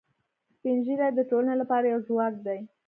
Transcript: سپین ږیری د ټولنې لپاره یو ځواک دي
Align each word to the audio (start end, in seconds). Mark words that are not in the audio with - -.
سپین 0.55 0.77
ږیری 0.85 1.07
د 1.15 1.19
ټولنې 1.29 1.55
لپاره 1.61 1.85
یو 1.87 1.99
ځواک 2.07 2.33
دي 2.45 2.59